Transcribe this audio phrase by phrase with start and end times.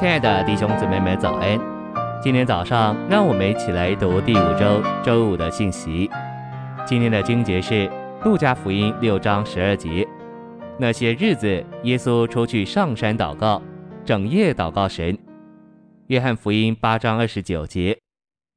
[0.00, 1.60] 亲爱的弟兄姊妹们，早安！
[2.22, 6.08] 今天早上，让我们一起来读第五周周五的信息。
[6.86, 7.86] 今天的经节是
[8.24, 10.08] 《路加福音》六章十二节。
[10.78, 13.62] 那些日子，耶稣出去上山祷告，
[14.02, 15.14] 整夜祷告神。
[16.06, 17.98] 《约翰福音》八章二十九节。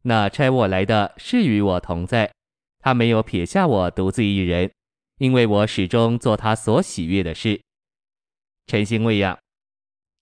[0.04, 2.32] 那差我来的是与我同在，
[2.80, 4.72] 他没有撇下我独自一人，
[5.18, 7.60] 因为我始终做他所喜悦的事。
[8.66, 9.38] 晨星喂养。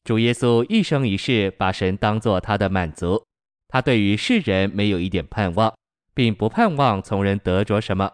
[0.03, 3.23] 主耶稣一生一世把神当作他的满足，
[3.67, 5.73] 他对于世人没有一点盼望，
[6.15, 8.11] 并不盼望从人得着什么。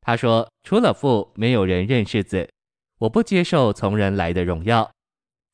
[0.00, 2.50] 他说：“除了父，没有人认识子。
[2.98, 4.90] 我不接受从人来的荣耀。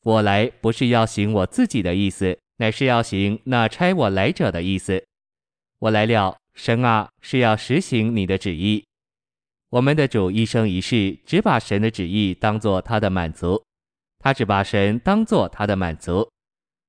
[0.02, 5.04] 我来不是要行我自己的意思，乃是要行那差我来者的意思。
[5.78, 8.84] 我来了，神啊，是要实行你的旨意。
[9.68, 13.62] 我们的主一生一世只把神的旨意当作他的满足。”
[14.20, 16.30] 他只把神当作他的满足，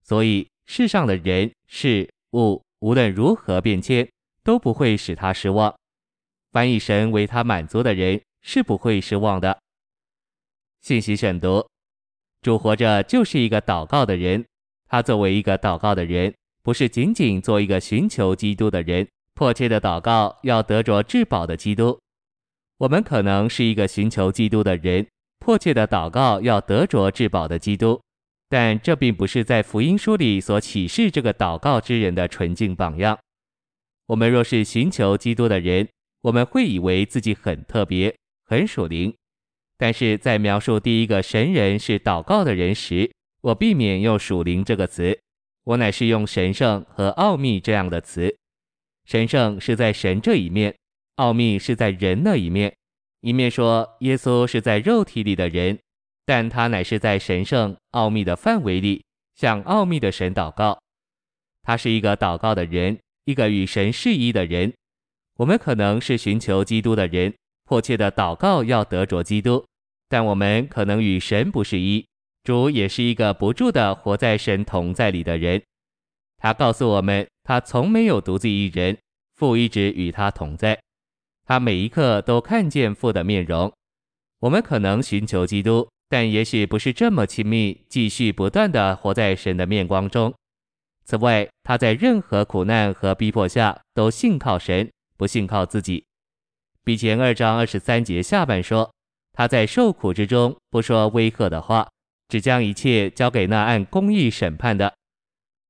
[0.04, 4.08] 所以世上的人事物无论如何变迁，
[4.44, 5.74] 都不会使他失望。
[6.52, 9.58] 凡以神为他满足的人是不会失望的。
[10.82, 11.66] 信息选读：
[12.42, 14.46] 主活着就是一个祷告的人，
[14.90, 21.98] 他作为一个祷告的人，不是仅仅做一个寻求基督的人，迫切的祷告要得着至宝的基督。
[22.78, 25.08] 我们可能是一个寻求基督的人。
[25.42, 28.00] 迫切的祷告要得着至宝的基督，
[28.48, 33.18] 但这并不是在福音书里所启示这个祷告之人的纯净榜样。
[34.06, 35.90] 我们若是寻求基督的人，
[36.22, 39.12] 我们会以为自己很特别、很属灵。
[39.80, 45.20] 但是在描述第一个神人是祷告的人时，我避免用属灵这个词，
[45.64, 48.38] 我乃是用神圣和奥秘这样的词。
[49.06, 50.76] 神圣是在神这一面，
[51.16, 52.72] 奥秘是在人那一面。
[53.22, 55.80] 一面说耶稣是在肉体里的人，
[56.26, 59.04] 但他乃是在神圣奥秘的范围里
[59.36, 60.80] 向奥秘的神祷告。
[61.64, 64.74] 他是一个祷告的人，一个与神是一的人。
[65.38, 67.34] 我们可能是寻求基督的人，
[67.66, 69.64] 迫切的祷告要得着基督，
[70.10, 72.06] 但我们可能与神不是一。
[72.44, 75.62] 主也是一个不住的活在神同在里的人。
[76.38, 78.98] 他告诉我们，他从没有独自一人，
[79.36, 80.82] 父一直与他同在。
[81.46, 83.72] 他每一刻都看见父的面容。
[84.40, 90.34] 我们可能寻求基督，但也许不是这么亲密，继续不断地活在神的面光中。
[91.04, 96.04] 此外，他在任何苦难和逼迫下都信靠神，不信靠自己。
[96.84, 98.92] 彼前二章二十三节下半说，
[99.34, 101.88] 他在受苦之中不说威吓的话，
[102.30, 104.94] 只将一切交给那按公义审判的。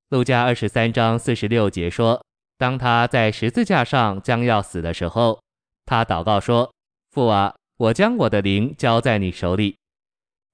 [0.10, 2.24] 路加二十三章四十六节说，
[2.58, 5.42] 当他在十字架上将要死的时候。
[5.92, 6.74] 他祷告说
[7.12, 9.76] ：“父啊，我将我的灵交在你手里。”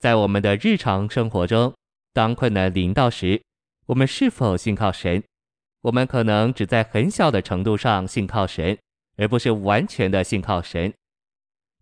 [0.01, 1.71] 在我们的日常生活中，
[2.11, 3.39] 当困难临到时，
[3.85, 5.23] 我们是否信靠神？
[5.81, 8.75] 我们可能只在很小的程度上信靠神，
[9.17, 10.91] 而不是完全的信靠神。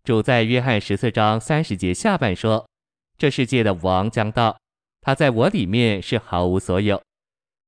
[0.04, 2.68] 主在约翰十四章三十节下半说
[3.16, 4.58] ：“这世界的王将到，
[5.00, 7.02] 他在我里面是毫无所有。”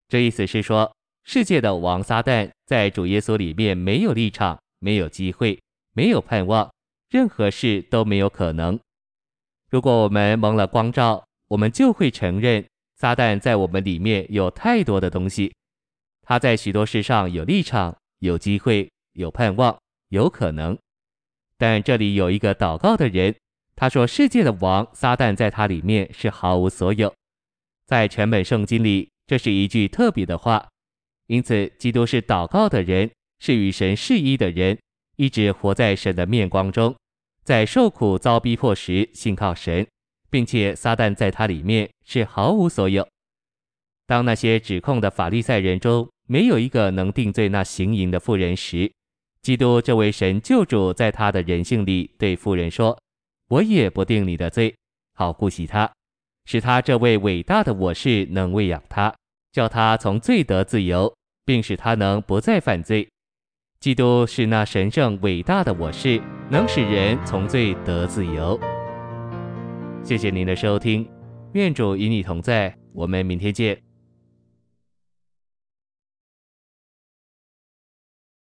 [0.07, 0.95] 这意思是说，
[1.25, 5.59] 世界的王撒旦在主耶稣里面没有立场，没有机会。
[5.99, 6.73] 没有盼望，
[7.11, 8.79] 任何事都没有可能。
[9.69, 12.65] 如果我们蒙了光照，我们就会承认
[12.95, 15.53] 撒旦在我们里面有太多的东西。
[16.23, 19.77] 他在许多事上有立场、有机会、有盼望、
[20.11, 20.79] 有可能。
[21.57, 23.35] 但这里有一个祷告的人，
[23.75, 27.13] 他说：“世界的王撒旦在他里面是毫无所有。”
[27.87, 30.69] 在全本圣经里，这是一句特别的话。
[31.27, 33.11] 因此，基督是祷告的人，
[33.41, 34.79] 是与神是一的人。
[35.19, 36.95] 一直活在神的面光中，
[37.43, 39.85] 在受苦遭逼迫时信靠神，
[40.31, 43.05] 并且撒旦在他里面是毫无所有。
[44.07, 48.93] 当那些指控的法利赛人中没有一个能定罪那行淫的妇人时，
[49.43, 52.97] 基督这位神救主在他的人性里对妇人说
[53.51, 54.73] ：“我也不定你的罪，
[55.15, 55.93] 好顾惜他，
[56.45, 59.13] 使他这位伟大的我是能喂养他，
[59.51, 61.13] 叫他从罪得自由，
[61.45, 63.09] 并使他能不再犯罪。”
[63.81, 66.21] 基督是那神圣伟大的我是，
[66.51, 68.59] 能使人从罪得自由。
[70.03, 71.09] 谢谢您的收听，
[71.53, 73.88] 愿主与你同在，我们明天见。